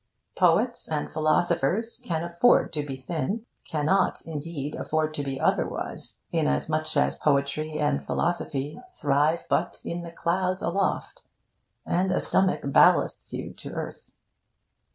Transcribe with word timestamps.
Poets 0.35 0.89
and 0.89 1.11
philosophers 1.11 2.01
can 2.03 2.23
afford 2.23 2.73
to 2.73 2.83
be 2.83 2.95
thin 2.95 3.45
cannot, 3.63 4.23
indeed, 4.25 4.73
afford 4.73 5.13
to 5.13 5.23
be 5.23 5.39
otherwise; 5.39 6.15
inasmuch 6.31 6.97
as 6.97 7.19
poetry 7.19 7.77
and 7.77 8.03
philosophy 8.03 8.81
thrive 8.93 9.45
but 9.47 9.79
in 9.85 10.01
the 10.01 10.09
clouds 10.09 10.63
aloft, 10.63 11.25
and 11.85 12.11
a 12.11 12.19
stomach 12.19 12.63
ballasts 12.63 13.31
you 13.31 13.53
to 13.53 13.73
earth. 13.73 14.13